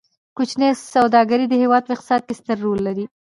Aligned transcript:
کوچني 0.37 0.69
سوداګر 0.93 1.39
د 1.47 1.53
هیواد 1.63 1.83
په 1.85 1.91
اقتصاد 1.95 2.21
کې 2.27 2.33
ستر 2.39 2.57
رول 2.65 2.79
لري. 2.87 3.05